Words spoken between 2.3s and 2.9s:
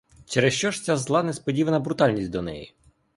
до неї?